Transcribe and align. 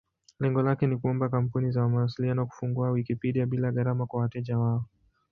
Lengo 0.39 0.61
lake 0.63 0.87
ni 0.87 0.97
kuomba 0.97 1.29
kampuni 1.29 1.71
za 1.71 1.87
mawasiliano 1.87 2.45
kufungua 2.45 2.91
Wikipedia 2.91 3.45
bila 3.45 3.71
gharama 3.71 4.05
kwa 4.05 4.21
wateja 4.21 4.59
wao. 4.59 4.85